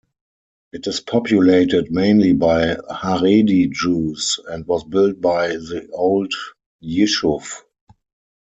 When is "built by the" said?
4.83-5.87